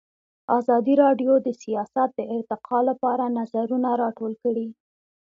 ازادي 0.57 0.93
راډیو 1.03 1.33
د 1.41 1.47
سیاست 1.63 2.09
د 2.17 2.21
ارتقا 2.35 2.79
لپاره 2.89 3.33
نظرونه 3.39 3.89
راټول 4.03 4.33
کړي. 4.43 4.67